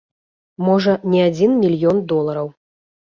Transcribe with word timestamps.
Можа, 0.67 0.95
не 1.15 1.21
адзін 1.27 1.51
мільён 1.61 2.03
долараў. 2.13 2.47